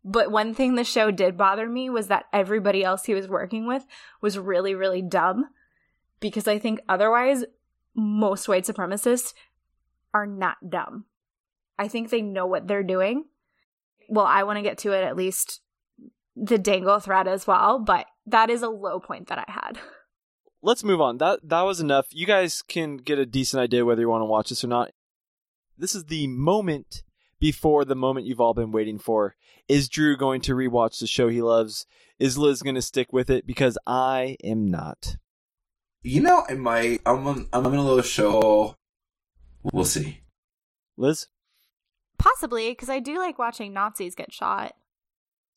But 0.05 0.31
one 0.31 0.53
thing 0.53 0.75
the 0.75 0.83
show 0.83 1.11
did 1.11 1.37
bother 1.37 1.67
me 1.67 1.89
was 1.89 2.07
that 2.07 2.25
everybody 2.31 2.83
else 2.83 3.05
he 3.05 3.13
was 3.13 3.27
working 3.27 3.67
with 3.67 3.85
was 4.21 4.37
really, 4.37 4.75
really 4.75 5.01
dumb. 5.01 5.49
Because 6.19 6.47
I 6.47 6.59
think 6.59 6.79
otherwise, 6.87 7.43
most 7.95 8.47
white 8.47 8.65
supremacists 8.65 9.33
are 10.13 10.25
not 10.25 10.69
dumb. 10.69 11.05
I 11.77 11.87
think 11.87 12.09
they 12.09 12.21
know 12.21 12.45
what 12.45 12.67
they're 12.67 12.83
doing. 12.83 13.25
Well, 14.07 14.25
I 14.25 14.43
want 14.43 14.57
to 14.57 14.63
get 14.63 14.77
to 14.79 14.91
it 14.91 15.03
at 15.03 15.17
least 15.17 15.61
the 16.35 16.57
dangle 16.57 16.99
thread 16.99 17.27
as 17.27 17.47
well, 17.47 17.79
but 17.79 18.05
that 18.25 18.49
is 18.49 18.61
a 18.61 18.69
low 18.69 18.99
point 18.99 19.27
that 19.27 19.39
I 19.39 19.45
had. 19.47 19.79
Let's 20.61 20.83
move 20.83 21.01
on. 21.01 21.17
That 21.17 21.39
that 21.43 21.61
was 21.63 21.81
enough. 21.81 22.07
You 22.11 22.25
guys 22.25 22.61
can 22.61 22.97
get 22.97 23.19
a 23.19 23.25
decent 23.25 23.61
idea 23.61 23.85
whether 23.85 24.01
you 24.01 24.09
want 24.09 24.21
to 24.21 24.25
watch 24.25 24.49
this 24.49 24.63
or 24.63 24.67
not. 24.67 24.91
This 25.77 25.93
is 25.93 26.05
the 26.05 26.27
moment 26.27 27.03
before 27.39 27.83
the 27.83 27.95
moment 27.95 28.25
you've 28.25 28.39
all 28.39 28.53
been 28.53 28.71
waiting 28.71 28.97
for. 28.97 29.35
Is 29.67 29.89
Drew 29.89 30.15
going 30.15 30.39
to 30.41 30.55
rewatch 30.55 30.99
the 30.99 31.07
show 31.07 31.27
he 31.27 31.41
loves? 31.41 31.85
Is 32.17 32.37
Liz 32.37 32.61
going 32.61 32.75
to 32.75 32.81
stick 32.81 33.11
with 33.11 33.29
it? 33.29 33.45
Because 33.45 33.77
I 33.85 34.37
am 34.43 34.69
not. 34.69 35.17
You 36.03 36.21
know, 36.21 36.45
I 36.47 36.53
might. 36.53 37.01
I'm 37.05 37.27
on, 37.27 37.47
I'm 37.51 37.65
in 37.65 37.75
a 37.75 37.83
little 37.83 38.01
show. 38.01 38.77
We'll 39.63 39.85
see. 39.85 40.21
Liz? 40.95 41.27
Possibly, 42.17 42.69
because 42.69 42.89
I 42.89 42.99
do 42.99 43.17
like 43.17 43.39
watching 43.39 43.73
Nazis 43.73 44.15
get 44.15 44.31
shot. 44.31 44.73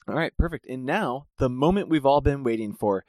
All 0.08 0.14
right, 0.14 0.32
perfect. 0.38 0.66
And 0.68 0.84
now, 0.84 1.26
the 1.38 1.48
moment 1.48 1.88
we've 1.88 2.06
all 2.06 2.20
been 2.20 2.42
waiting 2.44 2.72
for. 2.74 3.04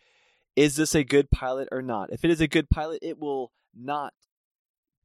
Is 0.56 0.76
this 0.76 0.96
a 0.96 1.04
good 1.04 1.30
pilot 1.30 1.68
or 1.72 1.84
not? 1.84 2.12
If 2.12 2.26
it 2.26 2.32
is 2.32 2.42
a 2.42 2.48
good 2.48 2.68
pilot, 2.72 3.00
it 3.04 3.20
will 3.20 3.52
not 3.80 4.14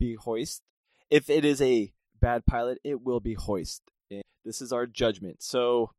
be 0.00 0.14
hoist. 0.14 0.62
If 1.10 1.28
it 1.28 1.44
is 1.44 1.60
a 1.60 1.92
bad 2.18 2.46
pilot, 2.46 2.78
it 2.82 3.02
will 3.02 3.20
be 3.20 3.34
hoist. 3.34 3.82
And 4.10 4.22
this 4.46 4.62
is 4.62 4.72
our 4.72 4.86
judgment. 4.86 5.42
So 5.42 5.90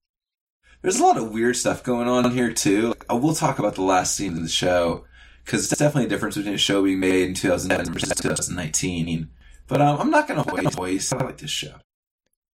There's 0.82 1.00
a 1.00 1.04
lot 1.04 1.18
of 1.18 1.32
weird 1.32 1.56
stuff 1.56 1.84
going 1.84 2.08
on 2.08 2.32
here 2.32 2.52
too. 2.52 2.96
I 3.08 3.14
will 3.14 3.36
talk 3.36 3.60
about 3.60 3.76
the 3.76 3.84
last 3.84 4.16
scene 4.16 4.34
of 4.34 4.42
the 4.42 4.50
show 4.50 5.06
because 5.46 5.72
it's 5.72 5.80
definitely 5.80 6.06
a 6.06 6.10
difference 6.10 6.36
between 6.36 6.56
a 6.56 6.58
show 6.58 6.82
being 6.84 7.00
made 7.00 7.28
in 7.28 7.36
2007 7.36 7.94
versus 7.94 8.10
2019. 8.20 9.30
But 9.68 9.82
um, 9.82 10.00
I'm 10.00 10.10
not 10.10 10.28
going 10.28 10.44
to 10.44 10.70
hoist. 10.76 11.14
I 11.14 11.18
like 11.24 11.38
this 11.38 11.52
show. 11.52 11.76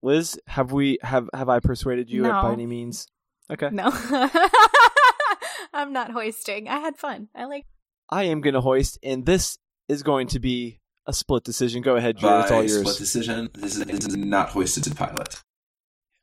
Liz, 0.01 0.39
have 0.47 0.71
we 0.71 0.97
have 1.03 1.29
have 1.31 1.47
I 1.47 1.59
persuaded 1.59 2.09
you 2.09 2.23
No. 2.23 2.31
by 2.41 2.53
any 2.53 2.65
means? 2.65 3.07
Okay. 3.51 3.69
No. 3.71 3.91
I'm 5.73 5.93
not 5.93 6.11
hoisting. 6.11 6.67
I 6.67 6.79
had 6.79 6.97
fun. 6.97 7.29
I 7.35 7.45
like 7.45 7.65
I 8.09 8.23
am 8.23 8.41
going 8.41 8.53
to 8.53 8.61
hoist, 8.61 8.97
and 9.03 9.25
this 9.25 9.57
is 9.87 10.03
going 10.03 10.27
to 10.27 10.39
be 10.39 10.79
a 11.05 11.13
split 11.13 11.43
decision. 11.43 11.81
Go 11.81 11.95
ahead, 11.95 12.17
Drew. 12.17 12.39
It's 12.39 12.51
all 12.51 12.63
yours. 12.63 12.79
split 12.79 12.97
decision, 12.97 13.49
this 13.53 13.75
is, 13.75 13.85
this 13.85 14.05
is 14.05 14.15
not 14.15 14.49
hoisted 14.49 14.83
to 14.85 14.95
pilot. 14.95 15.41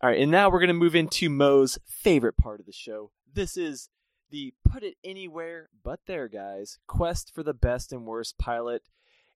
All 0.02 0.11
right, 0.11 0.21
and 0.21 0.31
now 0.31 0.50
we're 0.50 0.61
going 0.61 0.69
to 0.69 0.75
move 0.75 0.95
into 0.95 1.31
Mo's 1.31 1.78
favorite 1.87 2.37
part 2.37 2.61
of 2.61 2.66
the 2.66 2.73
show. 2.73 3.11
This 3.33 3.57
is 3.57 3.88
the 4.31 4.54
put 4.69 4.83
it 4.83 4.97
anywhere 5.04 5.69
but 5.83 6.00
there, 6.07 6.28
guys. 6.28 6.78
Quest 6.87 7.33
for 7.35 7.43
the 7.43 7.54
best 7.54 7.93
and 7.93 8.04
worst 8.04 8.38
pilot. 8.38 8.83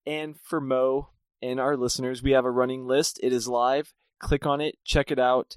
And 0.07 0.37
for 0.41 0.61
Mo 0.61 1.11
and 1.43 1.61
our 1.61 1.77
listeners, 1.77 2.23
we 2.23 2.33
have 2.33 2.45
a 2.45 2.51
running 2.51 2.87
list. 2.87 3.21
It 3.23 3.33
is 3.33 3.49
live. 3.49 3.93
Click 4.21 4.47
on 4.47 4.61
it, 4.61 4.77
check 4.85 5.11
it 5.11 5.19
out, 5.19 5.57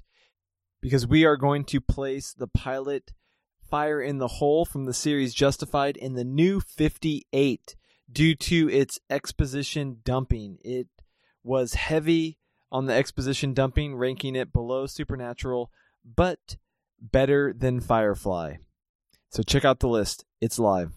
because 0.82 1.06
we 1.06 1.24
are 1.24 1.36
going 1.36 1.64
to 1.64 1.80
place 1.80 2.34
the 2.34 2.48
pilot 2.48 3.14
Fire 3.62 4.02
in 4.02 4.18
the 4.18 4.28
Hole 4.28 4.66
from 4.66 4.84
the 4.84 4.92
series 4.92 5.32
Justified 5.32 5.96
in 5.96 6.12
the 6.12 6.24
new 6.24 6.60
58 6.60 7.74
due 8.10 8.34
to 8.34 8.68
its 8.68 8.98
exposition 9.08 10.00
dumping. 10.04 10.58
It 10.62 10.88
was 11.42 11.74
heavy 11.74 12.38
on 12.70 12.84
the 12.84 12.92
exposition 12.92 13.54
dumping, 13.54 13.96
ranking 13.96 14.36
it 14.36 14.52
below 14.52 14.86
Supernatural, 14.86 15.70
but 16.04 16.58
better 17.00 17.54
than 17.56 17.80
Firefly. 17.80 18.56
So 19.30 19.42
check 19.42 19.64
out 19.64 19.80
the 19.80 19.88
list. 19.88 20.26
It's 20.40 20.58
live. 20.58 20.92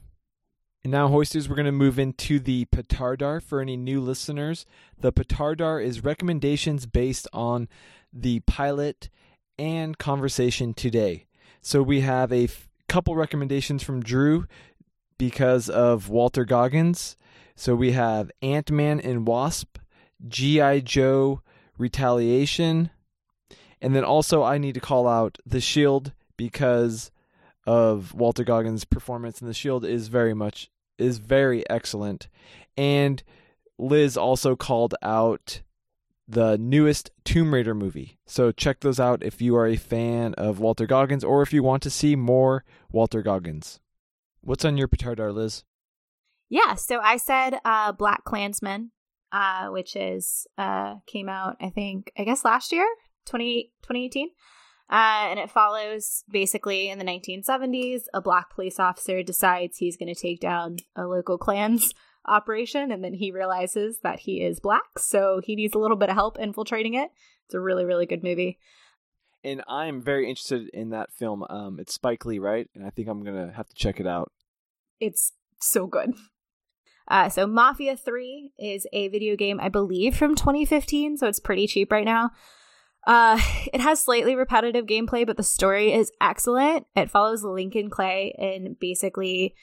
And 0.84 0.92
now, 0.92 1.08
Hoisters, 1.08 1.48
we're 1.48 1.56
going 1.56 1.66
to 1.66 1.72
move 1.72 1.98
into 1.98 2.40
the 2.40 2.66
Petardar 2.66 3.42
for 3.42 3.62
any 3.62 3.78
new 3.78 4.02
listeners. 4.02 4.66
The 5.00 5.14
Petardar 5.14 5.84
is 5.84 6.04
recommendations 6.04 6.86
based 6.86 7.28
on 7.34 7.68
the 8.14 8.42
pilot 8.42 9.10
and 9.58 9.98
conversation 9.98 10.74
today. 10.74 11.26
So 11.62 11.82
we 11.82 12.02
have 12.02 12.32
a 12.32 12.46
f- 12.46 12.70
couple 12.88 13.16
recommendations 13.16 13.84
from 13.84 14.04
Drew 14.04 14.46
because 15.18 15.70
of 15.70 16.10
Walton 16.10 16.46
Goggins. 16.46 17.18
So 17.56 17.76
we 17.76 17.94
have 17.94 18.32
Ant 18.42 18.70
Man 18.72 19.00
and 19.00 19.28
Wasp, 19.28 19.78
G.I. 20.28 20.82
Joe 20.82 21.42
Retaliation, 21.78 22.90
and 23.82 23.96
then 23.96 24.04
also 24.04 24.44
I 24.44 24.58
need 24.58 24.76
to 24.76 24.80
call 24.80 25.08
out 25.08 25.38
The 25.46 25.62
Shield 25.62 26.14
because 26.38 27.12
of 27.66 28.14
Walton 28.14 28.46
Goggins' 28.46 28.86
performance 28.86 29.42
in 29.42 29.48
The 29.48 29.54
Shield 29.54 29.86
is 29.86 30.08
very 30.08 30.34
much 30.34 30.70
is 30.98 31.18
very 31.18 31.68
excellent. 31.70 32.30
And 32.78 33.22
Liz 33.78 34.16
also 34.16 34.56
called 34.56 34.96
out 35.02 35.62
the 36.28 36.58
newest 36.58 37.12
Tomb 37.24 37.54
Raider 37.54 37.76
movie. 37.76 38.18
So 38.26 38.52
check 38.52 38.80
those 38.80 39.00
out 39.00 39.24
if 39.24 39.42
you 39.42 39.56
are 39.56 39.68
a 39.68 39.76
fan 39.76 40.34
of 40.36 40.60
Walton 40.60 40.88
Goggins 40.88 41.24
or 41.24 41.42
if 41.42 41.54
you 41.54 41.64
want 41.64 41.84
to 41.84 41.90
see 41.90 42.16
more 42.16 42.64
Walton 42.92 43.22
Goggins. 43.22 43.80
What's 44.42 44.66
on 44.66 44.78
your 44.78 44.88
petardar, 44.88 45.34
Liz? 45.34 45.64
Yeah, 46.50 46.76
so 46.76 47.00
I 47.00 47.18
said 47.18 47.60
uh 47.66 47.94
BlacKkKlansman, 47.94 48.90
uh, 49.32 49.68
which 49.70 49.96
is 49.96 50.48
uh 50.58 50.96
came 51.08 51.30
out, 51.30 51.58
I 51.60 51.70
think, 51.70 52.12
I 52.18 52.24
guess 52.24 52.46
last 52.46 52.72
year, 52.72 52.88
20, 53.26 53.72
2018. 53.84 54.30
Uh, 54.88 55.30
and 55.32 55.40
it 55.40 55.50
follows 55.50 56.24
basically 56.30 56.90
in 56.90 57.00
the 57.00 57.06
1970s, 57.06 58.04
a 58.14 58.22
black 58.22 58.54
police 58.54 58.80
officer 58.80 59.24
decides 59.24 59.78
he's 59.78 59.98
going 59.98 60.14
to 60.14 60.20
take 60.20 60.40
down 60.40 60.78
a 60.96 61.08
local 61.08 61.40
Klan's 61.40 61.92
operation, 62.28 62.92
and 62.92 63.04
then 63.04 63.14
he 63.14 63.32
realizes 63.32 64.00
that 64.04 64.20
he 64.20 64.42
is 64.42 64.60
black, 64.60 65.00
so 65.00 65.42
he 65.44 65.56
needs 65.56 65.76
a 65.76 65.80
little 65.80 65.98
bit 65.98 66.10
of 66.10 66.16
help 66.16 66.38
infiltrating 66.40 66.94
it. 66.94 67.10
It's 67.46 67.54
a 67.54 67.60
really, 67.60 67.86
really 67.86 68.06
good 68.06 68.24
movie. 68.24 68.60
And 69.44 69.64
I'm 69.68 70.02
very 70.02 70.28
interested 70.28 70.70
in 70.70 70.90
that 70.90 71.12
film. 71.12 71.46
Um, 71.50 71.80
it's 71.80 71.94
Spike 71.94 72.26
Lee, 72.26 72.40
right? 72.40 72.68
And 72.74 72.86
I 72.86 72.90
think 72.90 73.08
I'm 73.08 73.24
gonna 73.24 73.54
have 73.56 73.68
to 73.68 73.76
check 73.76 74.00
it 74.00 74.08
out. 74.08 74.32
It's 75.00 75.34
so 75.62 75.86
good. 75.88 76.14
Uh, 77.08 77.30
so 77.30 77.46
Mafia 77.46 77.96
3 77.96 78.52
is 78.58 78.88
a 78.92 79.08
video 79.10 79.36
game, 79.36 79.60
I 79.60 79.70
believe, 79.70 80.16
from 80.18 80.36
2015, 80.36 81.18
so 81.18 81.28
it's 81.28 81.40
pretty 81.40 81.68
cheap 81.68 81.92
right 81.92 82.06
now. 82.06 82.32
Uh, 83.06 83.40
it 83.74 83.82
has 83.82 84.02
slightly 84.02 84.36
repetitive 84.36 84.86
gameplay, 84.86 85.26
but 85.26 85.38
the 85.38 85.44
story 85.44 85.94
is 85.94 86.12
excellent. 86.20 86.88
It 86.96 87.12
follows 87.12 87.44
Lincoln 87.44 87.90
Clay 87.90 88.34
in 88.38 88.76
basically 88.80 89.56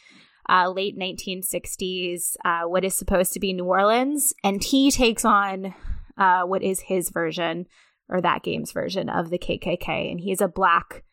uh, 0.49 0.71
late 0.71 0.99
1960s, 0.99 2.37
uh, 2.45 2.63
what 2.63 2.85
is 2.85 2.95
supposed 2.95 3.33
to 3.33 3.41
be 3.41 3.53
New 3.53 3.65
Orleans, 3.65 4.35
and 4.43 4.63
he 4.63 4.91
takes 4.91 5.25
on 5.25 5.75
uh, 6.17 6.43
what 6.43 6.63
is 6.63 6.81
his 6.81 7.11
version 7.11 7.67
or 8.09 8.21
that 8.21 8.43
game's 8.43 8.73
version 8.73 9.09
of 9.09 9.31
the 9.31 9.39
KKK, 9.39 10.11
and 10.11 10.21
he's 10.21 10.41
a 10.41 10.49
black 10.49 11.05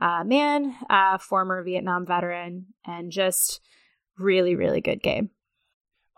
uh, 0.00 0.24
man, 0.24 0.74
uh, 0.90 1.18
former 1.18 1.62
Vietnam 1.62 2.04
veteran, 2.04 2.66
and 2.84 3.10
just 3.12 3.60
really, 4.18 4.54
really 4.54 4.80
good 4.80 5.02
game. 5.02 5.30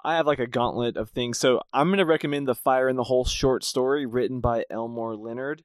I 0.05 0.17
have 0.17 0.27
like 0.27 0.39
a 0.39 0.47
gauntlet 0.47 0.97
of 0.97 1.11
things. 1.11 1.39
So 1.39 1.63
I'm 1.73 1.89
going 1.89 1.99
to 1.99 2.05
recommend 2.05 2.47
the 2.47 2.55
Fire 2.55 2.89
in 2.89 2.97
the 2.97 3.05
Hole 3.05 3.25
short 3.25 3.65
story 3.65 4.05
written 4.05 4.41
by 4.41 4.65
Elmore 4.71 5.17
Leonard. 5.17 5.65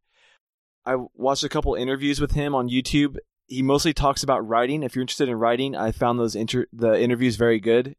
I 0.85 0.95
watched 1.13 1.43
a 1.43 1.49
couple 1.49 1.75
interviews 1.75 2.21
with 2.21 2.31
him 2.31 2.55
on 2.55 2.69
YouTube. 2.69 3.17
He 3.49 3.61
mostly 3.61 3.93
talks 3.93 4.23
about 4.23 4.47
writing. 4.47 4.83
If 4.83 4.95
you're 4.95 5.01
interested 5.01 5.27
in 5.27 5.35
writing, 5.35 5.75
I 5.75 5.91
found 5.91 6.19
those 6.19 6.35
inter- 6.35 6.67
the 6.71 6.99
interviews 6.99 7.35
very 7.35 7.59
good. 7.59 7.95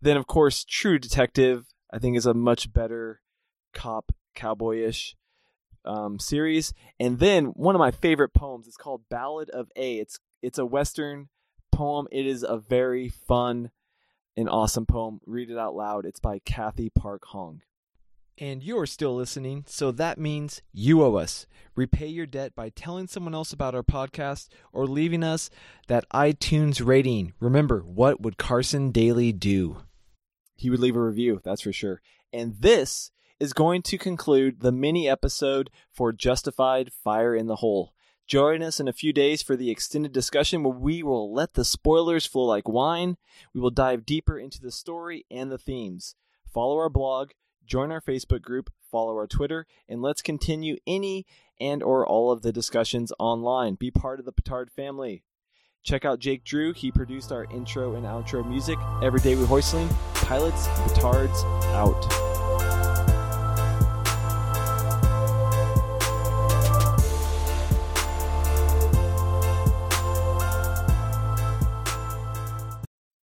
Then 0.00 0.16
of 0.16 0.26
course, 0.26 0.64
True 0.64 0.98
Detective 0.98 1.66
I 1.92 1.98
think 1.98 2.16
is 2.16 2.26
a 2.26 2.34
much 2.34 2.72
better 2.72 3.22
cop 3.72 4.12
cowboyish 4.36 5.14
um, 5.84 6.18
series. 6.18 6.74
And 7.00 7.18
then 7.18 7.46
one 7.46 7.74
of 7.74 7.78
my 7.78 7.90
favorite 7.90 8.34
poems 8.34 8.66
is 8.66 8.76
called 8.76 9.08
Ballad 9.08 9.50
of 9.50 9.70
A. 9.76 9.96
It's 9.96 10.18
it's 10.42 10.58
a 10.58 10.66
western 10.66 11.28
poem. 11.72 12.06
It 12.12 12.26
is 12.26 12.42
a 12.42 12.58
very 12.58 13.08
fun 13.08 13.70
and 14.36 14.48
awesome 14.48 14.86
poem. 14.86 15.20
Read 15.26 15.50
it 15.50 15.58
out 15.58 15.74
loud. 15.74 16.04
It's 16.04 16.20
by 16.20 16.38
Cathy 16.40 16.90
Park 16.90 17.24
Hong. 17.26 17.62
And 18.40 18.62
you're 18.62 18.86
still 18.86 19.16
listening, 19.16 19.64
so 19.66 19.90
that 19.90 20.16
means 20.16 20.62
you 20.72 21.02
owe 21.02 21.16
us. 21.16 21.46
Repay 21.74 22.06
your 22.06 22.26
debt 22.26 22.54
by 22.54 22.68
telling 22.68 23.08
someone 23.08 23.34
else 23.34 23.52
about 23.52 23.74
our 23.74 23.82
podcast 23.82 24.48
or 24.72 24.86
leaving 24.86 25.24
us 25.24 25.50
that 25.88 26.08
iTunes 26.10 26.84
rating. 26.84 27.32
Remember, 27.40 27.80
what 27.80 28.20
would 28.20 28.38
Carson 28.38 28.92
Daly 28.92 29.32
do? 29.32 29.78
He 30.54 30.70
would 30.70 30.78
leave 30.78 30.94
a 30.94 31.02
review, 31.02 31.40
that's 31.42 31.62
for 31.62 31.72
sure. 31.72 32.00
And 32.32 32.54
this 32.60 33.10
is 33.40 33.52
going 33.52 33.82
to 33.82 33.98
conclude 33.98 34.60
the 34.60 34.70
mini 34.70 35.08
episode 35.08 35.68
for 35.90 36.12
Justified 36.12 36.92
Fire 36.92 37.34
in 37.34 37.48
the 37.48 37.56
Hole. 37.56 37.92
Join 38.28 38.62
us 38.62 38.78
in 38.78 38.86
a 38.86 38.92
few 38.92 39.12
days 39.12 39.42
for 39.42 39.56
the 39.56 39.70
extended 39.70 40.12
discussion 40.12 40.62
where 40.62 40.76
we 40.76 41.02
will 41.02 41.32
let 41.32 41.54
the 41.54 41.64
spoilers 41.64 42.26
flow 42.26 42.44
like 42.44 42.68
wine. 42.68 43.16
We 43.52 43.60
will 43.60 43.70
dive 43.70 44.06
deeper 44.06 44.38
into 44.38 44.60
the 44.60 44.70
story 44.70 45.26
and 45.28 45.50
the 45.50 45.58
themes. 45.58 46.14
Follow 46.52 46.76
our 46.76 46.90
blog, 46.90 47.30
join 47.68 47.92
our 47.92 48.00
Facebook 48.00 48.42
group, 48.42 48.72
follow 48.90 49.14
our 49.14 49.26
Twitter, 49.26 49.66
and 49.88 50.02
let's 50.02 50.22
continue 50.22 50.78
any 50.86 51.26
and 51.60 51.82
or 51.82 52.06
all 52.06 52.32
of 52.32 52.42
the 52.42 52.52
discussions 52.52 53.12
online. 53.18 53.74
Be 53.74 53.90
part 53.90 54.18
of 54.18 54.24
the 54.24 54.32
Petard 54.32 54.70
family. 54.70 55.22
Check 55.84 56.04
out 56.04 56.18
Jake 56.18 56.44
Drew. 56.44 56.72
He 56.72 56.90
produced 56.90 57.30
our 57.30 57.44
intro 57.52 57.94
and 57.94 58.04
outro 58.04 58.46
music. 58.46 58.78
Every 59.02 59.20
day 59.20 59.36
we 59.36 59.44
hoistling. 59.44 59.88
Pilots, 60.14 60.66
petards, 60.66 61.44
out. 61.74 62.37